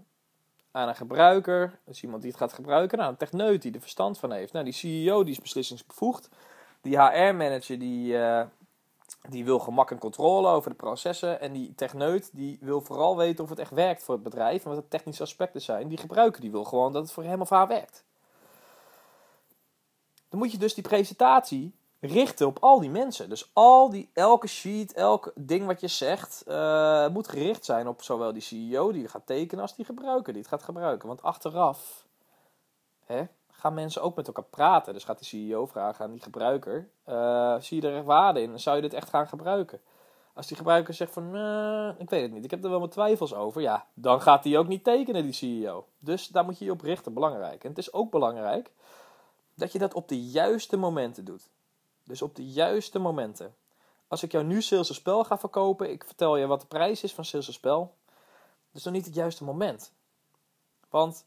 aan 0.70 0.88
een 0.88 0.96
gebruiker, 0.96 1.78
dus 1.84 2.02
iemand 2.02 2.22
die 2.22 2.30
het 2.30 2.40
gaat 2.40 2.52
gebruiken, 2.52 3.00
aan 3.00 3.08
een 3.08 3.16
techneut 3.16 3.62
die 3.62 3.72
er 3.72 3.80
verstand 3.80 4.18
van 4.18 4.32
heeft. 4.32 4.52
Nou, 4.52 4.64
die 4.64 4.74
CEO 4.74 5.24
die 5.24 5.32
is 5.32 5.40
beslissingsbevoegd, 5.40 6.28
die 6.80 7.00
HR-manager 7.00 7.78
die, 7.78 8.12
uh, 8.12 8.42
die 9.30 9.44
wil 9.44 9.58
gemak 9.58 9.90
en 9.90 9.98
controle 9.98 10.48
over 10.48 10.70
de 10.70 10.76
processen. 10.76 11.40
En 11.40 11.52
die 11.52 11.74
techneut 11.74 12.30
die 12.32 12.58
wil 12.60 12.80
vooral 12.80 13.16
weten 13.16 13.44
of 13.44 13.50
het 13.50 13.58
echt 13.58 13.70
werkt 13.70 14.02
voor 14.02 14.14
het 14.14 14.22
bedrijf 14.22 14.64
en 14.64 14.70
wat 14.70 14.82
de 14.82 14.88
technische 14.88 15.22
aspecten 15.22 15.62
zijn. 15.62 15.88
Die 15.88 15.98
gebruiker 15.98 16.40
die 16.40 16.50
wil 16.50 16.64
gewoon 16.64 16.92
dat 16.92 17.02
het 17.02 17.12
voor 17.12 17.24
hem 17.24 17.40
of 17.40 17.50
haar 17.50 17.68
werkt. 17.68 18.04
Dan 20.28 20.38
moet 20.38 20.52
je 20.52 20.58
dus 20.58 20.74
die 20.74 20.84
presentatie 20.84 21.74
richten 22.00 22.46
op 22.46 22.58
al 22.60 22.80
die 22.80 22.90
mensen. 22.90 23.28
Dus 23.28 23.50
al 23.52 23.90
die, 23.90 24.10
elke 24.12 24.46
sheet, 24.46 24.92
elk 24.92 25.32
ding 25.34 25.66
wat 25.66 25.80
je 25.80 25.88
zegt, 25.88 26.44
uh, 26.46 27.08
moet 27.08 27.28
gericht 27.28 27.64
zijn 27.64 27.88
op 27.88 28.02
zowel 28.02 28.32
die 28.32 28.42
CEO 28.42 28.92
die 28.92 29.08
gaat 29.08 29.26
tekenen 29.26 29.62
als 29.62 29.76
die 29.76 29.84
gebruiker 29.84 30.32
die 30.32 30.42
het 30.42 30.50
gaat 30.50 30.62
gebruiken. 30.62 31.08
Want 31.08 31.22
achteraf, 31.22 32.06
hè, 33.04 33.24
gaan 33.58 33.74
mensen 33.74 34.02
ook 34.02 34.16
met 34.16 34.26
elkaar 34.26 34.44
praten. 34.44 34.92
Dus 34.92 35.04
gaat 35.04 35.18
de 35.18 35.24
CEO 35.24 35.66
vragen 35.66 36.04
aan 36.04 36.10
die 36.10 36.22
gebruiker: 36.22 36.88
uh, 37.08 37.56
zie 37.58 37.82
je 37.82 37.88
er 37.88 38.04
waarde 38.04 38.42
in? 38.42 38.60
Zou 38.60 38.76
je 38.76 38.82
dit 38.82 38.94
echt 38.94 39.08
gaan 39.08 39.28
gebruiken? 39.28 39.80
Als 40.34 40.46
die 40.46 40.56
gebruiker 40.56 40.94
zegt 40.94 41.12
van, 41.12 41.36
uh, 41.36 41.88
ik 41.98 42.10
weet 42.10 42.22
het 42.22 42.32
niet, 42.32 42.44
ik 42.44 42.50
heb 42.50 42.64
er 42.64 42.70
wel 42.70 42.78
mijn 42.78 42.90
twijfels 42.90 43.34
over, 43.34 43.60
ja, 43.60 43.86
dan 43.94 44.20
gaat 44.20 44.44
hij 44.44 44.58
ook 44.58 44.66
niet 44.66 44.84
tekenen, 44.84 45.22
die 45.22 45.32
CEO. 45.32 45.86
Dus 45.98 46.26
daar 46.26 46.44
moet 46.44 46.58
je 46.58 46.64
je 46.64 46.70
op 46.70 46.80
richten, 46.80 47.14
belangrijk. 47.14 47.64
En 47.64 47.68
het 47.68 47.78
is 47.78 47.92
ook 47.92 48.10
belangrijk 48.10 48.70
dat 49.54 49.72
je 49.72 49.78
dat 49.78 49.94
op 49.94 50.08
de 50.08 50.24
juiste 50.24 50.76
momenten 50.76 51.24
doet. 51.24 51.48
Dus 52.04 52.22
op 52.22 52.34
de 52.34 52.46
juiste 52.46 52.98
momenten. 52.98 53.54
Als 54.08 54.22
ik 54.22 54.32
jou 54.32 54.44
nu 54.44 54.62
Sales 54.62 54.94
Spel 54.94 55.24
ga 55.24 55.38
verkopen, 55.38 55.90
ik 55.90 56.04
vertel 56.04 56.36
je 56.36 56.46
wat 56.46 56.60
de 56.60 56.66
prijs 56.66 57.02
is 57.02 57.14
van 57.14 57.24
Sales 57.24 57.52
Spel, 57.52 57.94
dat 58.70 58.76
is 58.76 58.84
nog 58.84 58.94
niet 58.94 59.06
het 59.06 59.14
juiste 59.14 59.44
moment. 59.44 59.92
Want 60.90 61.24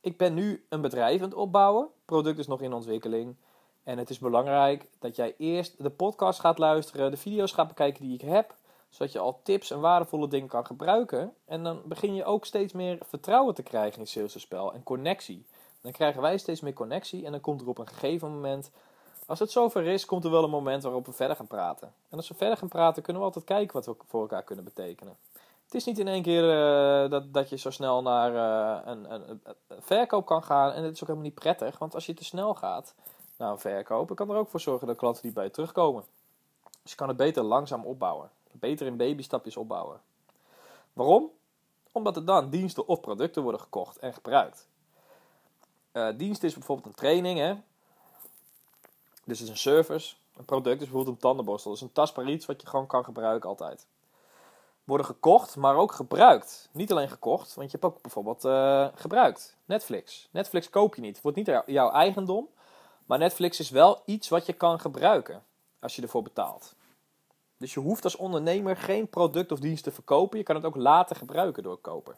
ik 0.00 0.18
ben 0.18 0.34
nu 0.34 0.64
een 0.68 0.80
bedrijf 0.80 1.20
aan 1.20 1.28
het 1.28 1.34
opbouwen. 1.34 1.88
Product 2.04 2.38
is 2.38 2.46
nog 2.46 2.60
in 2.60 2.72
ontwikkeling. 2.72 3.36
En 3.84 3.98
het 3.98 4.10
is 4.10 4.18
belangrijk 4.18 4.88
dat 4.98 5.16
jij 5.16 5.34
eerst 5.38 5.82
de 5.82 5.90
podcast 5.90 6.40
gaat 6.40 6.58
luisteren, 6.58 7.10
de 7.10 7.16
video's 7.16 7.52
gaat 7.52 7.68
bekijken 7.68 8.02
die 8.02 8.14
ik 8.14 8.20
heb, 8.20 8.54
zodat 8.88 9.12
je 9.12 9.18
al 9.18 9.40
tips 9.42 9.70
en 9.70 9.80
waardevolle 9.80 10.28
dingen 10.28 10.48
kan 10.48 10.66
gebruiken. 10.66 11.34
En 11.44 11.62
dan 11.62 11.82
begin 11.84 12.14
je 12.14 12.24
ook 12.24 12.44
steeds 12.44 12.72
meer 12.72 12.98
vertrouwen 13.02 13.54
te 13.54 13.62
krijgen 13.62 14.00
in 14.00 14.06
sales 14.06 14.40
spel 14.40 14.72
en 14.72 14.82
connectie. 14.82 15.46
Dan 15.80 15.92
krijgen 15.92 16.22
wij 16.22 16.38
steeds 16.38 16.60
meer 16.60 16.72
connectie 16.72 17.24
en 17.24 17.30
dan 17.30 17.40
komt 17.40 17.60
er 17.60 17.68
op 17.68 17.78
een 17.78 17.86
gegeven 17.86 18.32
moment, 18.32 18.70
als 19.26 19.38
het 19.38 19.50
zover 19.50 19.86
is, 19.86 20.04
komt 20.04 20.24
er 20.24 20.30
wel 20.30 20.44
een 20.44 20.50
moment 20.50 20.82
waarop 20.82 21.06
we 21.06 21.12
verder 21.12 21.36
gaan 21.36 21.46
praten. 21.46 21.92
En 22.08 22.16
als 22.16 22.28
we 22.28 22.34
verder 22.34 22.56
gaan 22.56 22.68
praten, 22.68 23.02
kunnen 23.02 23.22
we 23.22 23.28
altijd 23.28 23.44
kijken 23.44 23.74
wat 23.74 23.86
we 23.86 23.94
voor 24.06 24.20
elkaar 24.20 24.42
kunnen 24.42 24.64
betekenen. 24.64 25.16
Het 25.66 25.74
is 25.74 25.84
niet 25.84 25.98
in 25.98 26.08
één 26.08 26.22
keer 26.22 26.42
uh, 26.42 27.10
dat, 27.10 27.32
dat 27.34 27.48
je 27.48 27.56
zo 27.56 27.70
snel 27.70 28.02
naar 28.02 28.32
uh, 28.32 28.86
een, 28.86 29.12
een, 29.12 29.40
verkoop 29.80 30.26
kan 30.26 30.42
gaan. 30.42 30.72
En 30.72 30.84
het 30.84 30.94
is 30.94 31.00
ook 31.00 31.08
helemaal 31.08 31.28
niet 31.28 31.34
prettig. 31.34 31.78
Want 31.78 31.94
als 31.94 32.06
je 32.06 32.14
te 32.14 32.24
snel 32.24 32.54
gaat 32.54 32.94
naar 33.36 33.50
een 33.50 33.58
verkoop, 33.58 34.16
kan 34.16 34.30
er 34.30 34.36
ook 34.36 34.48
voor 34.48 34.60
zorgen 34.60 34.86
dat 34.86 34.96
klanten 34.96 35.22
niet 35.24 35.34
bij 35.34 35.44
je 35.44 35.50
terugkomen. 35.50 36.04
Dus 36.82 36.90
je 36.90 36.96
kan 36.96 37.08
het 37.08 37.16
beter 37.16 37.42
langzaam 37.42 37.84
opbouwen. 37.84 38.30
Beter 38.52 38.86
in 38.86 38.96
babystapjes 38.96 39.56
opbouwen. 39.56 40.00
Waarom? 40.92 41.30
Omdat 41.92 42.16
er 42.16 42.24
dan 42.24 42.50
diensten 42.50 42.88
of 42.88 43.00
producten 43.00 43.42
worden 43.42 43.60
gekocht 43.60 43.98
en 43.98 44.14
gebruikt. 44.14 44.66
Uh, 45.92 46.08
dienst 46.16 46.42
is 46.42 46.54
bijvoorbeeld 46.54 46.86
een 46.86 46.94
training. 46.94 47.38
Hè? 47.38 47.54
Dus 49.24 49.38
het 49.38 49.40
is 49.40 49.48
een 49.48 49.56
service. 49.56 50.14
Een 50.36 50.44
product 50.44 50.80
is 50.80 50.86
bijvoorbeeld 50.86 51.14
een 51.14 51.22
tandenborstel. 51.22 51.70
Dat 51.70 51.80
is 51.80 51.86
een 51.86 51.92
tastbaar 51.92 52.28
iets 52.28 52.46
wat 52.46 52.60
je 52.60 52.66
gewoon 52.66 52.86
kan 52.86 53.04
gebruiken 53.04 53.48
altijd 53.48 53.86
worden 54.86 55.06
gekocht, 55.06 55.56
maar 55.56 55.76
ook 55.76 55.92
gebruikt. 55.92 56.68
Niet 56.72 56.90
alleen 56.90 57.08
gekocht, 57.08 57.54
want 57.54 57.70
je 57.70 57.78
hebt 57.80 57.92
ook 57.92 58.02
bijvoorbeeld 58.02 58.44
uh, 58.44 58.86
gebruikt. 58.94 59.56
Netflix. 59.64 60.28
Netflix 60.30 60.70
koop 60.70 60.94
je 60.94 61.00
niet. 61.00 61.14
Het 61.14 61.22
wordt 61.22 61.36
niet 61.36 61.62
jouw 61.66 61.90
eigendom. 61.90 62.48
Maar 63.06 63.18
Netflix 63.18 63.60
is 63.60 63.70
wel 63.70 64.02
iets 64.04 64.28
wat 64.28 64.46
je 64.46 64.52
kan 64.52 64.80
gebruiken 64.80 65.42
als 65.80 65.96
je 65.96 66.02
ervoor 66.02 66.22
betaalt. 66.22 66.74
Dus 67.56 67.74
je 67.74 67.80
hoeft 67.80 68.04
als 68.04 68.16
ondernemer 68.16 68.76
geen 68.76 69.08
product 69.08 69.52
of 69.52 69.58
dienst 69.58 69.84
te 69.84 69.92
verkopen. 69.92 70.38
Je 70.38 70.44
kan 70.44 70.56
het 70.56 70.64
ook 70.64 70.76
laten 70.76 71.16
gebruiken 71.16 71.62
door 71.62 71.76
koper. 71.76 72.16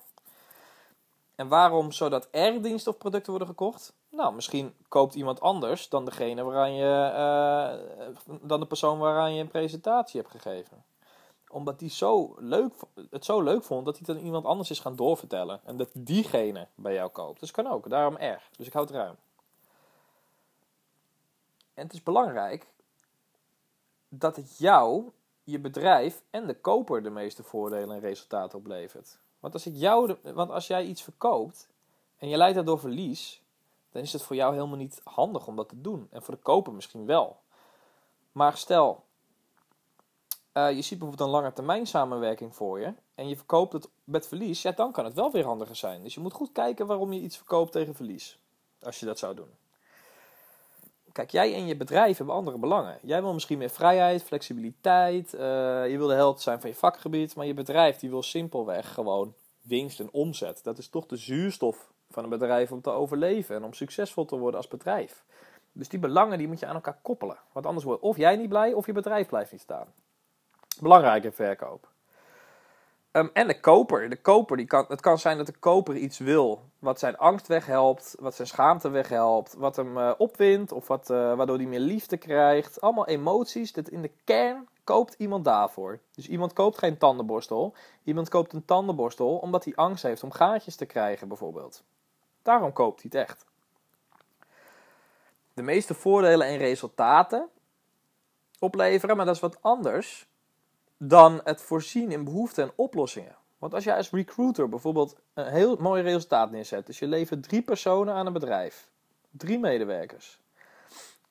En 1.34 1.48
waarom 1.48 1.92
zodat 1.92 2.28
er 2.30 2.62
diensten 2.62 2.92
of 2.92 2.98
producten 2.98 3.30
worden 3.30 3.48
gekocht? 3.48 3.92
Nou, 4.08 4.34
misschien 4.34 4.74
koopt 4.88 5.14
iemand 5.14 5.40
anders 5.40 5.88
dan 5.88 6.04
degene 6.04 6.42
waaraan 6.42 6.74
je, 6.74 7.12
uh, 7.12 8.36
dan 8.40 8.60
de 8.60 8.66
persoon 8.66 8.98
waaraan 8.98 9.34
je 9.34 9.40
een 9.40 9.48
presentatie 9.48 10.20
hebt 10.20 10.32
gegeven. 10.32 10.84
Omdat 11.50 11.78
die 11.78 11.90
zo 11.90 12.34
leuk, 12.38 12.72
het 13.10 13.24
zo 13.24 13.42
leuk 13.42 13.64
vond 13.64 13.84
dat 13.84 13.98
hij 13.98 14.04
het 14.06 14.16
aan 14.16 14.24
iemand 14.24 14.44
anders 14.44 14.70
is 14.70 14.80
gaan 14.80 14.96
doorvertellen. 14.96 15.60
En 15.64 15.76
dat 15.76 15.90
diegene 15.92 16.66
bij 16.74 16.94
jou 16.94 17.10
koopt. 17.10 17.40
Dus 17.40 17.50
kan 17.50 17.66
ook, 17.66 17.88
daarom 17.88 18.16
er. 18.16 18.48
Dus 18.56 18.66
ik 18.66 18.72
houd 18.72 18.88
het 18.88 18.96
ruim. 18.96 19.16
En 21.74 21.84
het 21.84 21.92
is 21.92 22.02
belangrijk 22.02 22.66
dat 24.08 24.36
het 24.36 24.58
jou, 24.58 25.10
je 25.44 25.58
bedrijf 25.58 26.22
en 26.30 26.46
de 26.46 26.54
koper 26.54 27.02
de 27.02 27.10
meeste 27.10 27.42
voordelen 27.42 27.94
en 27.94 28.00
resultaten 28.00 28.58
oplevert. 28.58 29.18
Want 29.40 29.54
als, 29.54 29.66
ik 29.66 29.74
jou 29.76 30.16
want 30.22 30.50
als 30.50 30.66
jij 30.66 30.84
iets 30.84 31.02
verkoopt 31.02 31.68
en 32.18 32.28
je 32.28 32.36
leidt 32.36 32.54
daardoor 32.54 32.78
verlies, 32.78 33.42
dan 33.90 34.02
is 34.02 34.12
het 34.12 34.22
voor 34.22 34.36
jou 34.36 34.54
helemaal 34.54 34.76
niet 34.76 35.00
handig 35.04 35.46
om 35.46 35.56
dat 35.56 35.68
te 35.68 35.80
doen. 35.80 36.08
En 36.10 36.22
voor 36.22 36.34
de 36.34 36.40
koper 36.40 36.72
misschien 36.72 37.06
wel. 37.06 37.36
Maar 38.32 38.56
stel, 38.56 39.04
uh, 40.58 40.76
je 40.76 40.82
ziet 40.82 40.98
bijvoorbeeld 40.98 41.28
een 41.28 41.34
lange 41.34 41.52
termijn 41.52 41.86
samenwerking 41.86 42.54
voor 42.54 42.80
je 42.80 42.92
en 43.14 43.28
je 43.28 43.36
verkoopt 43.36 43.72
het 43.72 43.88
met 44.04 44.28
verlies, 44.28 44.62
ja, 44.62 44.72
dan 44.72 44.92
kan 44.92 45.04
het 45.04 45.14
wel 45.14 45.32
weer 45.32 45.44
handiger 45.44 45.76
zijn. 45.76 46.02
Dus 46.02 46.14
je 46.14 46.20
moet 46.20 46.32
goed 46.32 46.52
kijken 46.52 46.86
waarom 46.86 47.12
je 47.12 47.20
iets 47.20 47.36
verkoopt 47.36 47.72
tegen 47.72 47.94
verlies. 47.94 48.38
Als 48.82 49.00
je 49.00 49.06
dat 49.06 49.18
zou 49.18 49.34
doen. 49.34 49.50
Kijk, 51.12 51.30
jij 51.30 51.54
en 51.54 51.66
je 51.66 51.76
bedrijf 51.76 52.16
hebben 52.16 52.34
andere 52.34 52.58
belangen. 52.58 52.98
Jij 53.02 53.22
wil 53.22 53.32
misschien 53.32 53.58
meer 53.58 53.70
vrijheid, 53.70 54.22
flexibiliteit. 54.22 55.34
Uh, 55.34 55.40
je 55.90 55.94
wil 55.96 56.06
de 56.06 56.14
held 56.14 56.40
zijn 56.40 56.60
van 56.60 56.70
je 56.70 56.76
vakgebied. 56.76 57.36
Maar 57.36 57.46
je 57.46 57.54
bedrijf 57.54 57.98
die 57.98 58.10
wil 58.10 58.22
simpelweg 58.22 58.94
gewoon 58.94 59.34
winst 59.62 60.00
en 60.00 60.08
omzet. 60.12 60.60
Dat 60.62 60.78
is 60.78 60.88
toch 60.88 61.06
de 61.06 61.16
zuurstof 61.16 61.92
van 62.10 62.24
een 62.24 62.30
bedrijf 62.30 62.72
om 62.72 62.80
te 62.80 62.90
overleven 62.90 63.56
en 63.56 63.64
om 63.64 63.72
succesvol 63.72 64.24
te 64.24 64.38
worden 64.38 64.56
als 64.56 64.68
bedrijf. 64.68 65.24
Dus 65.72 65.88
die 65.88 65.98
belangen 65.98 66.38
die 66.38 66.48
moet 66.48 66.60
je 66.60 66.66
aan 66.66 66.74
elkaar 66.74 66.98
koppelen. 67.02 67.38
Want 67.52 67.66
anders 67.66 67.84
wordt 67.84 68.02
of 68.02 68.16
jij 68.16 68.36
niet 68.36 68.48
blij 68.48 68.72
of 68.72 68.86
je 68.86 68.92
bedrijf 68.92 69.28
blijft 69.28 69.52
niet 69.52 69.60
staan. 69.60 69.86
Belangrijke 70.80 71.32
verkoop. 71.32 71.88
Um, 73.12 73.30
en 73.32 73.46
de 73.46 73.60
koper. 73.60 74.10
De 74.10 74.20
koper 74.20 74.56
die 74.56 74.66
kan, 74.66 74.84
het 74.88 75.00
kan 75.00 75.18
zijn 75.18 75.36
dat 75.36 75.46
de 75.46 75.58
koper 75.58 75.96
iets 75.96 76.18
wil 76.18 76.62
wat 76.78 76.98
zijn 76.98 77.16
angst 77.16 77.46
weghelpt, 77.46 78.16
wat 78.18 78.34
zijn 78.34 78.48
schaamte 78.48 78.88
weghelpt, 78.88 79.54
wat 79.54 79.76
hem 79.76 79.98
uh, 79.98 80.12
opwindt 80.18 80.72
of 80.72 80.88
wat, 80.88 81.10
uh, 81.10 81.34
waardoor 81.34 81.56
hij 81.56 81.66
meer 81.66 81.80
liefde 81.80 82.16
krijgt. 82.16 82.80
Allemaal 82.80 83.06
emoties. 83.06 83.72
Dat 83.72 83.88
in 83.88 84.02
de 84.02 84.10
kern 84.24 84.68
koopt 84.84 85.14
iemand 85.18 85.44
daarvoor. 85.44 85.98
Dus 86.14 86.28
iemand 86.28 86.52
koopt 86.52 86.78
geen 86.78 86.98
tandenborstel. 86.98 87.74
Iemand 88.04 88.28
koopt 88.28 88.52
een 88.52 88.64
tandenborstel 88.64 89.36
omdat 89.36 89.64
hij 89.64 89.74
angst 89.74 90.02
heeft 90.02 90.22
om 90.22 90.32
gaatjes 90.32 90.76
te 90.76 90.86
krijgen, 90.86 91.28
bijvoorbeeld. 91.28 91.82
Daarom 92.42 92.72
koopt 92.72 93.02
hij 93.02 93.10
het 93.12 93.28
echt. 93.28 93.44
De 95.54 95.62
meeste 95.62 95.94
voordelen 95.94 96.46
en 96.46 96.56
resultaten 96.56 97.48
opleveren, 98.58 99.16
maar 99.16 99.26
dat 99.26 99.34
is 99.34 99.40
wat 99.40 99.62
anders 99.62 100.28
dan 100.98 101.40
het 101.44 101.60
voorzien 101.60 102.12
in 102.12 102.24
behoeften 102.24 102.64
en 102.64 102.72
oplossingen. 102.76 103.36
Want 103.58 103.74
als 103.74 103.84
jij 103.84 103.96
als 103.96 104.10
recruiter 104.10 104.68
bijvoorbeeld 104.68 105.16
een 105.34 105.46
heel 105.46 105.76
mooi 105.76 106.02
resultaat 106.02 106.50
neerzet, 106.50 106.86
dus 106.86 106.98
je 106.98 107.06
levert 107.06 107.42
drie 107.42 107.62
personen 107.62 108.14
aan 108.14 108.26
een 108.26 108.32
bedrijf, 108.32 108.88
drie 109.30 109.58
medewerkers. 109.58 110.40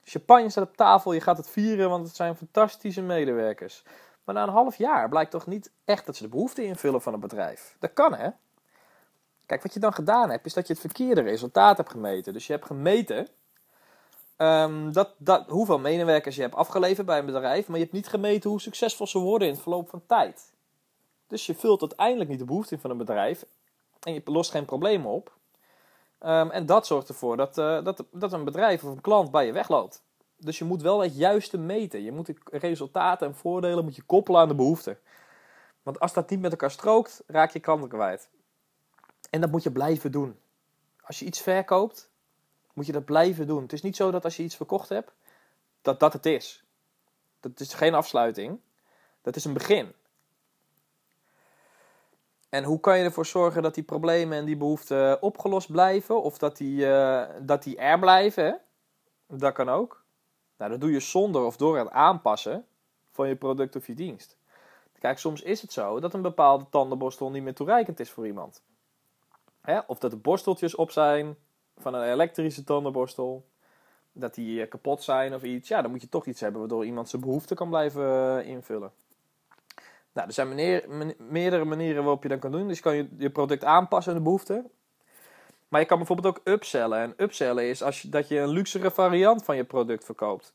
Champagne 0.03 0.49
staat 0.49 0.67
op 0.67 0.77
tafel, 0.77 1.13
je 1.13 1.21
gaat 1.21 1.37
het 1.37 1.49
vieren, 1.49 1.89
want 1.89 2.07
het 2.07 2.15
zijn 2.15 2.35
fantastische 2.35 3.01
medewerkers. 3.01 3.83
Maar 4.23 4.35
na 4.35 4.43
een 4.43 4.49
half 4.49 4.75
jaar 4.75 5.09
blijkt 5.09 5.31
toch 5.31 5.47
niet 5.47 5.71
echt 5.85 6.05
dat 6.05 6.15
ze 6.15 6.23
de 6.23 6.29
behoeften 6.29 6.63
invullen 6.63 7.01
van 7.01 7.11
het 7.11 7.21
bedrijf. 7.21 7.75
Dat 7.79 7.93
kan 7.93 8.13
hè. 8.13 8.29
Kijk, 9.45 9.63
wat 9.63 9.73
je 9.73 9.79
dan 9.79 9.93
gedaan 9.93 10.29
hebt, 10.29 10.45
is 10.45 10.53
dat 10.53 10.67
je 10.67 10.73
het 10.73 10.81
verkeerde 10.81 11.21
resultaat 11.21 11.77
hebt 11.77 11.89
gemeten. 11.89 12.33
Dus 12.33 12.47
je 12.47 12.53
hebt 12.53 12.65
gemeten 12.65 13.27
Um, 14.37 14.93
dat, 14.93 15.13
dat, 15.17 15.45
hoeveel 15.47 15.79
medewerkers 15.79 16.35
je 16.35 16.41
hebt 16.41 16.55
afgeleverd 16.55 17.05
bij 17.05 17.19
een 17.19 17.25
bedrijf, 17.25 17.67
maar 17.67 17.77
je 17.77 17.83
hebt 17.83 17.95
niet 17.95 18.07
gemeten 18.07 18.49
hoe 18.49 18.61
succesvol 18.61 19.07
ze 19.07 19.19
worden 19.19 19.47
in 19.47 19.53
het 19.53 19.63
verloop 19.63 19.89
van 19.89 20.03
tijd. 20.05 20.53
Dus 21.27 21.45
je 21.45 21.55
vult 21.55 21.81
uiteindelijk 21.81 22.29
niet 22.29 22.39
de 22.39 22.45
behoefte 22.45 22.79
van 22.79 22.89
een 22.89 22.97
bedrijf 22.97 23.45
en 23.99 24.13
je 24.13 24.21
lost 24.25 24.51
geen 24.51 24.65
problemen 24.65 25.11
op. 25.11 25.35
Um, 26.25 26.51
en 26.51 26.65
dat 26.65 26.87
zorgt 26.87 27.09
ervoor 27.09 27.37
dat, 27.37 27.57
uh, 27.57 27.83
dat, 27.83 28.03
dat 28.11 28.33
een 28.33 28.43
bedrijf 28.43 28.83
of 28.83 28.91
een 28.91 29.01
klant 29.01 29.31
bij 29.31 29.45
je 29.45 29.51
wegloopt. 29.51 30.01
Dus 30.37 30.57
je 30.57 30.65
moet 30.65 30.81
wel 30.81 30.99
het 30.99 31.17
juiste 31.17 31.57
meten. 31.57 32.03
Je 32.03 32.11
moet 32.11 32.25
de 32.25 32.35
resultaten 32.51 33.27
en 33.27 33.35
voordelen 33.35 33.83
moet 33.83 33.95
je 33.95 34.01
koppelen 34.01 34.41
aan 34.41 34.47
de 34.47 34.55
behoeften. 34.55 34.99
Want 35.83 35.99
als 35.99 36.13
dat 36.13 36.29
niet 36.29 36.41
met 36.41 36.51
elkaar 36.51 36.71
strookt, 36.71 37.23
raak 37.27 37.51
je 37.51 37.59
klanten 37.59 37.89
kwijt. 37.89 38.29
En 39.29 39.41
dat 39.41 39.51
moet 39.51 39.63
je 39.63 39.71
blijven 39.71 40.11
doen. 40.11 40.39
Als 41.01 41.19
je 41.19 41.25
iets 41.25 41.41
verkoopt, 41.41 42.09
moet 42.77 42.85
je 42.85 42.91
dat 42.91 43.05
blijven 43.05 43.47
doen. 43.47 43.61
Het 43.61 43.73
is 43.73 43.81
niet 43.81 43.95
zo 43.95 44.11
dat 44.11 44.23
als 44.23 44.37
je 44.37 44.43
iets 44.43 44.55
verkocht 44.55 44.89
hebt, 44.89 45.13
dat 45.81 45.99
dat 45.99 46.13
het 46.13 46.25
is. 46.25 46.63
Dat 47.39 47.59
is 47.59 47.73
geen 47.73 47.93
afsluiting. 47.93 48.59
Dat 49.21 49.35
is 49.35 49.45
een 49.45 49.53
begin. 49.53 49.93
En 52.49 52.63
hoe 52.63 52.79
kan 52.79 52.97
je 52.97 53.03
ervoor 53.03 53.25
zorgen 53.25 53.61
dat 53.61 53.75
die 53.75 53.83
problemen 53.83 54.37
en 54.37 54.45
die 54.45 54.57
behoeften 54.57 55.21
opgelost 55.21 55.71
blijven? 55.71 56.21
Of 56.21 56.37
dat 56.37 56.57
die, 56.57 56.85
uh, 56.85 57.23
dat 57.41 57.63
die 57.63 57.77
er 57.77 57.99
blijven? 57.99 58.59
Dat 59.27 59.53
kan 59.53 59.69
ook. 59.69 60.03
Nou, 60.57 60.71
dat 60.71 60.81
doe 60.81 60.91
je 60.91 60.99
zonder 60.99 61.41
of 61.43 61.57
door 61.57 61.77
het 61.77 61.89
aanpassen 61.89 62.65
van 63.11 63.27
je 63.27 63.35
product 63.35 63.75
of 63.75 63.87
je 63.87 63.93
dienst. 63.93 64.37
Kijk, 64.99 65.17
soms 65.17 65.41
is 65.41 65.61
het 65.61 65.73
zo 65.73 65.99
dat 65.99 66.13
een 66.13 66.21
bepaalde 66.21 66.65
tandenborstel 66.69 67.31
niet 67.31 67.43
meer 67.43 67.55
toereikend 67.55 67.99
is 67.99 68.11
voor 68.11 68.27
iemand. 68.27 68.63
Hè? 69.61 69.79
Of 69.87 69.99
dat 69.99 70.11
de 70.11 70.17
borsteltjes 70.17 70.75
op 70.75 70.91
zijn, 70.91 71.37
van 71.77 71.93
een 71.93 72.11
elektrische 72.11 72.63
tandenborstel, 72.63 73.45
dat 74.11 74.35
die 74.35 74.61
eh, 74.61 74.69
kapot 74.69 75.03
zijn 75.03 75.33
of 75.33 75.43
iets, 75.43 75.67
ja, 75.67 75.81
dan 75.81 75.91
moet 75.91 76.01
je 76.01 76.09
toch 76.09 76.25
iets 76.25 76.41
hebben 76.41 76.59
waardoor 76.59 76.85
iemand 76.85 77.09
zijn 77.09 77.21
behoefte 77.21 77.55
kan 77.55 77.69
blijven 77.69 78.39
eh, 78.39 78.47
invullen. 78.47 78.91
Nou, 80.13 80.27
er 80.27 80.33
zijn 80.33 81.15
meerdere 81.17 81.65
manieren 81.65 82.03
waarop 82.03 82.23
je 82.23 82.29
dat 82.29 82.39
kan 82.39 82.51
doen. 82.51 82.67
Dus 82.67 82.77
je 82.77 82.83
kan 82.83 82.95
je, 82.95 83.07
je 83.17 83.29
product 83.29 83.63
aanpassen 83.63 84.11
aan 84.11 84.17
de 84.17 84.23
behoefte. 84.23 84.63
Maar 85.67 85.79
je 85.81 85.87
kan 85.87 85.97
bijvoorbeeld 85.97 86.37
ook 86.37 86.41
upsellen. 86.43 86.99
En 86.99 87.13
upsellen 87.17 87.69
is 87.69 87.83
als 87.83 88.01
dat 88.01 88.27
je 88.27 88.39
een 88.39 88.49
luxere 88.49 88.91
variant 88.91 89.43
van 89.43 89.55
je 89.55 89.63
product 89.63 90.05
verkoopt. 90.05 90.53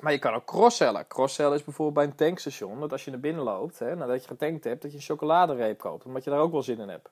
Maar 0.00 0.12
je 0.12 0.18
kan 0.18 0.34
ook 0.34 0.44
crosssellen. 0.44 1.06
Crosssellen 1.06 1.54
is 1.54 1.64
bijvoorbeeld 1.64 1.96
bij 1.96 2.04
een 2.04 2.28
tankstation. 2.28 2.80
Dat 2.80 2.92
als 2.92 3.04
je 3.04 3.10
naar 3.10 3.20
binnen 3.20 3.42
loopt, 3.42 3.78
hè, 3.78 3.96
nadat 3.96 4.22
je 4.22 4.28
getankt 4.28 4.64
hebt, 4.64 4.82
dat 4.82 4.90
je 4.90 4.96
een 4.96 5.02
chocoladereep 5.02 5.78
koopt. 5.78 6.04
Omdat 6.04 6.24
je 6.24 6.30
daar 6.30 6.40
ook 6.40 6.52
wel 6.52 6.62
zin 6.62 6.80
in 6.80 6.88
hebt. 6.88 7.08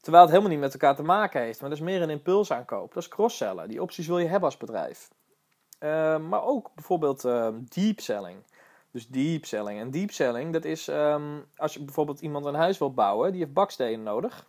Terwijl 0.00 0.22
het 0.24 0.32
helemaal 0.32 0.52
niet 0.52 0.62
met 0.62 0.72
elkaar 0.72 0.96
te 0.96 1.02
maken 1.02 1.40
heeft. 1.40 1.60
Maar 1.60 1.70
dat 1.70 1.78
is 1.78 1.84
meer 1.84 2.02
een 2.02 2.10
impulsaankoop. 2.10 2.94
Dat 2.94 3.02
is 3.02 3.08
crosssellen. 3.08 3.68
Die 3.68 3.82
opties 3.82 4.06
wil 4.06 4.18
je 4.18 4.28
hebben 4.28 4.48
als 4.48 4.56
bedrijf. 4.56 5.08
Uh, 5.80 6.18
maar 6.18 6.44
ook 6.44 6.70
bijvoorbeeld 6.74 7.24
uh, 7.24 7.48
deep 7.68 8.00
selling. 8.00 8.36
Dus 8.90 9.08
deep 9.08 9.44
selling. 9.44 9.80
En 9.80 9.90
deep 9.90 10.10
selling, 10.10 10.52
dat 10.52 10.64
is 10.64 10.88
um, 10.88 11.44
als 11.56 11.74
je 11.74 11.84
bijvoorbeeld 11.84 12.20
iemand 12.20 12.44
een 12.44 12.54
huis 12.54 12.78
wil 12.78 12.94
bouwen, 12.94 13.30
die 13.30 13.40
heeft 13.40 13.52
bakstenen 13.52 14.02
nodig. 14.02 14.46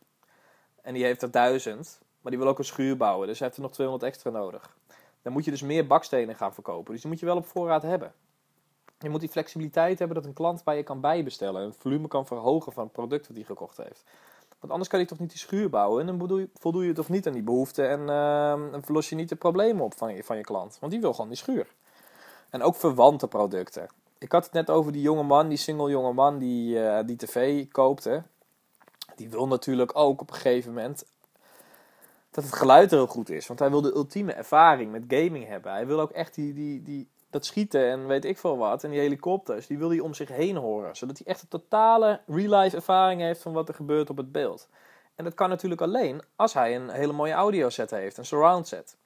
En 0.82 0.94
die 0.94 1.04
heeft 1.04 1.22
er 1.22 1.32
duizend. 1.32 2.00
Maar 2.22 2.32
die 2.32 2.42
wil 2.42 2.50
ook 2.50 2.58
een 2.58 2.66
schuur 2.66 2.98
bouwen. 2.98 3.28
Dus 3.28 3.38
hij 3.40 3.48
heeft 3.48 3.60
er 3.60 3.66
nog 3.66 3.74
200 3.74 4.12
extra 4.12 4.30
nodig. 4.30 4.78
Dan 5.22 5.34
moet 5.34 5.46
je 5.46 5.52
dus 5.52 5.62
meer 5.62 5.88
bakstenen 5.88 6.36
gaan 6.36 6.54
verkopen. 6.54 6.92
Dus 6.92 7.02
die 7.02 7.12
moet 7.12 7.20
je 7.20 7.26
wel 7.26 7.38
op 7.38 7.46
voorraad 7.46 7.82
hebben. 7.82 8.14
Je 9.00 9.10
moet 9.10 9.20
die 9.20 9.30
flexibiliteit 9.30 10.00
hebben 10.00 10.18
dat 10.18 10.26
een 10.26 10.34
klant 10.34 10.64
bij 10.64 10.78
je 10.78 10.84
kan 10.84 11.02
bijbestellen. 11.02 11.62
En 11.62 11.68
het 11.68 11.78
volume 11.78 12.08
kan 12.08 12.26
verhogen 12.26 12.72
van 12.72 12.84
het 12.84 12.92
product 12.92 13.28
dat 13.28 13.36
hij 13.36 13.46
gekocht 13.46 13.78
heeft. 13.78 14.04
Want 14.62 14.74
anders 14.74 14.90
kan 14.90 15.00
je 15.00 15.06
toch 15.06 15.20
niet 15.20 15.30
die 15.30 15.40
schuur 15.40 15.70
bouwen. 15.70 16.08
En 16.08 16.18
dan 16.18 16.48
voldoe 16.54 16.86
je 16.86 16.94
toch 16.94 17.10
niet 17.10 17.28
aan 17.28 17.34
die 17.34 17.44
behoeften. 17.44 17.90
En 17.90 18.00
uh, 18.00 18.82
verlos 18.82 19.10
je 19.10 19.16
niet 19.16 19.30
de 19.30 19.36
problemen 19.36 19.84
op 19.84 19.98
van 19.98 20.16
je, 20.16 20.24
van 20.24 20.38
je 20.38 20.44
klant. 20.44 20.78
Want 20.80 20.92
die 20.92 21.02
wil 21.02 21.14
gewoon 21.14 21.30
die 21.30 21.38
schuur. 21.38 21.68
En 22.50 22.62
ook 22.62 22.76
verwante 22.76 23.28
producten. 23.28 23.88
Ik 24.18 24.32
had 24.32 24.44
het 24.44 24.54
net 24.54 24.70
over 24.70 24.92
die 24.92 25.02
jonge 25.02 25.24
man, 25.24 25.48
die 25.48 25.58
single 25.58 25.90
jonge 25.90 26.14
man 26.14 26.38
die, 26.38 26.78
uh, 26.78 27.00
die 27.06 27.16
tv 27.16 27.68
koopte. 27.68 28.24
Die 29.16 29.30
wil 29.30 29.48
natuurlijk 29.48 29.98
ook 29.98 30.22
op 30.22 30.30
een 30.30 30.36
gegeven 30.36 30.74
moment 30.74 31.06
dat 32.32 32.44
het 32.44 32.54
geluid 32.54 32.92
er 32.92 32.98
heel 32.98 33.08
goed 33.08 33.30
is. 33.30 33.48
Want 33.48 33.60
hij 33.60 33.70
wil 33.70 33.82
de 33.82 33.96
ultieme 33.96 34.34
ervaring 34.34 34.92
met 34.92 35.04
gaming 35.08 35.48
hebben. 35.48 35.72
Hij 35.72 35.88
wil 35.88 36.00
ook 36.00 36.12
echt 36.12 36.36
die, 36.36 36.54
die, 36.54 36.84
die, 36.84 37.08
dat 37.32 37.46
schieten 37.46 37.90
en 37.90 38.08
weet 38.08 38.26
ik 38.26 38.38
veel 38.38 38.58
wat. 38.58 38.84
En 38.84 38.90
die 38.90 39.00
helikopters, 39.00 39.68
die 39.68 39.78
wil 39.78 39.90
hij 39.90 40.00
om 40.00 40.14
zich 40.14 40.30
heen 40.30 40.56
horen. 40.56 40.96
Zodat 40.96 41.18
hij 41.18 41.28
echt 41.28 41.42
een 41.42 41.48
totale 41.48 42.22
real-life 42.28 42.76
ervaring 42.76 43.22
heeft 43.22 43.42
van 43.42 43.54
wat 43.54 43.68
er 43.68 43.74
gebeurt 43.74 44.10
op 44.10 44.18
het 44.18 44.32
beeld. 44.32 44.68
En 45.16 45.24
dat 45.24 45.34
kan 45.34 45.50
natuurlijk 45.50 45.82
alleen 45.82 46.22
als 46.36 46.54
hij 46.54 46.76
een 46.76 46.90
hele 46.90 47.14
mooie 47.14 47.34
audio 47.34 47.70
set 47.70 47.92
heeft, 47.92 48.18
een 48.18 48.26
surround 48.26 48.68
set. 48.68 48.98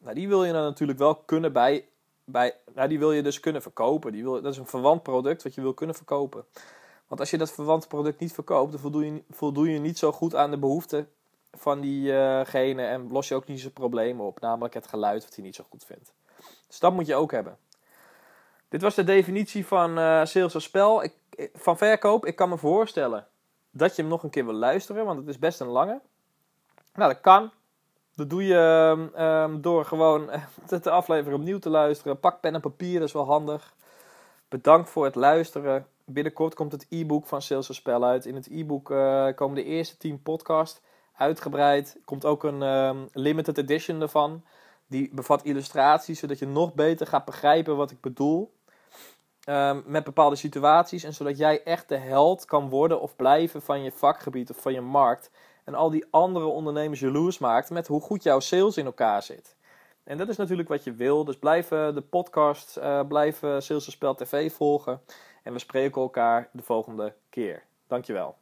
Nou, 0.00 0.14
die 0.14 0.28
wil 0.28 0.44
je 0.44 0.52
dan 0.52 0.62
natuurlijk 0.62 0.98
wel 0.98 1.14
kunnen 1.14 1.52
bij, 1.52 1.88
bij 2.24 2.54
nou, 2.74 2.88
die 2.88 2.98
wil 2.98 3.12
je 3.12 3.22
dus 3.22 3.40
kunnen 3.40 3.62
verkopen. 3.62 4.12
Die 4.12 4.22
wil, 4.22 4.42
dat 4.42 4.52
is 4.52 4.58
een 4.58 4.66
verwant 4.66 5.02
product 5.02 5.42
wat 5.42 5.54
je 5.54 5.60
wil 5.60 5.74
kunnen 5.74 5.96
verkopen. 5.96 6.44
Want 7.06 7.20
als 7.20 7.30
je 7.30 7.38
dat 7.38 7.52
verwant 7.52 7.88
product 7.88 8.20
niet 8.20 8.32
verkoopt, 8.32 8.70
dan 8.70 8.80
voldoe 8.80 9.06
je, 9.06 9.22
voldoe 9.30 9.70
je 9.70 9.78
niet 9.78 9.98
zo 9.98 10.12
goed 10.12 10.34
aan 10.34 10.50
de 10.50 10.58
behoeften 10.58 11.08
van 11.52 11.80
diegene 11.80 12.82
en 12.82 13.08
los 13.10 13.28
je 13.28 13.34
ook 13.34 13.46
niet 13.46 13.60
zijn 13.60 13.72
problemen 13.72 14.26
op. 14.26 14.40
Namelijk 14.40 14.74
het 14.74 14.86
geluid 14.86 15.24
wat 15.24 15.34
hij 15.34 15.44
niet 15.44 15.54
zo 15.54 15.64
goed 15.68 15.84
vindt. 15.84 16.12
Dus 16.66 16.78
dat 16.78 16.92
moet 16.92 17.06
je 17.06 17.14
ook 17.14 17.30
hebben. 17.30 17.58
Dit 18.70 18.82
was 18.82 18.94
de 18.94 19.04
definitie 19.04 19.66
van 19.66 19.98
uh, 19.98 20.24
sales 20.24 20.54
als 20.54 20.64
spel. 20.64 21.02
Ik, 21.02 21.14
van 21.54 21.76
verkoop. 21.76 22.26
Ik 22.26 22.36
kan 22.36 22.48
me 22.48 22.58
voorstellen 22.58 23.26
dat 23.70 23.96
je 23.96 24.02
hem 24.02 24.10
nog 24.10 24.22
een 24.22 24.30
keer 24.30 24.44
wil 24.44 24.54
luisteren, 24.54 25.04
want 25.04 25.18
het 25.18 25.28
is 25.28 25.38
best 25.38 25.60
een 25.60 25.66
lange. 25.66 26.00
Nou, 26.94 27.12
dat 27.12 27.20
kan. 27.20 27.50
Dat 28.14 28.30
doe 28.30 28.46
je 28.46 28.96
um, 29.18 29.60
door 29.60 29.84
gewoon 29.84 30.30
de 30.82 30.90
aflevering 30.90 31.40
opnieuw 31.40 31.58
te 31.58 31.70
luisteren. 31.70 32.20
Pak 32.20 32.40
pen 32.40 32.54
en 32.54 32.60
papier, 32.60 32.98
dat 32.98 33.08
is 33.08 33.14
wel 33.14 33.26
handig. 33.26 33.74
Bedankt 34.48 34.90
voor 34.90 35.04
het 35.04 35.14
luisteren. 35.14 35.86
Binnenkort 36.04 36.54
komt 36.54 36.72
het 36.72 36.86
e-book 36.88 37.26
van 37.26 37.42
Sales 37.42 37.74
Spel 37.74 38.04
uit. 38.04 38.26
In 38.26 38.34
het 38.34 38.48
e-book 38.50 38.84
komen 39.34 39.54
de 39.54 39.64
eerste 39.64 39.96
10 39.96 40.22
podcasts 40.22 40.80
uitgebreid. 41.16 42.00
Komt 42.04 42.24
ook 42.24 42.44
een 42.44 42.62
um, 42.62 43.08
limited 43.12 43.58
edition 43.58 44.00
ervan. 44.00 44.44
Die 44.86 45.10
bevat 45.12 45.42
illustraties, 45.42 46.18
zodat 46.18 46.38
je 46.38 46.46
nog 46.46 46.74
beter 46.74 47.06
gaat 47.06 47.24
begrijpen 47.24 47.76
wat 47.76 47.90
ik 47.90 48.00
bedoel. 48.00 48.52
Um, 49.50 49.82
met 49.86 50.04
bepaalde 50.04 50.36
situaties. 50.36 51.04
En 51.04 51.14
zodat 51.14 51.38
jij 51.38 51.62
echt 51.62 51.88
de 51.88 51.96
held 51.96 52.44
kan 52.44 52.68
worden 52.68 53.00
of 53.00 53.16
blijven 53.16 53.62
van 53.62 53.82
je 53.82 53.92
vakgebied 53.92 54.50
of 54.50 54.56
van 54.56 54.72
je 54.72 54.80
markt. 54.80 55.30
En 55.64 55.74
al 55.74 55.90
die 55.90 56.06
andere 56.10 56.46
ondernemers 56.46 57.00
jaloers 57.00 57.38
maakt 57.38 57.70
met 57.70 57.86
hoe 57.86 58.00
goed 58.00 58.22
jouw 58.22 58.40
sales 58.40 58.76
in 58.76 58.84
elkaar 58.84 59.22
zit. 59.22 59.56
En 60.04 60.18
dat 60.18 60.28
is 60.28 60.36
natuurlijk 60.36 60.68
wat 60.68 60.84
je 60.84 60.92
wil. 60.92 61.24
Dus 61.24 61.38
blijf 61.38 61.68
de 61.68 62.04
podcast, 62.10 62.78
uh, 62.78 63.00
blijf 63.08 63.38
Sales 63.38 63.98
TV 64.16 64.52
volgen. 64.52 65.00
En 65.42 65.52
we 65.52 65.58
spreken 65.58 66.02
elkaar 66.02 66.48
de 66.52 66.62
volgende 66.62 67.14
keer. 67.30 67.62
Dankjewel. 67.86 68.36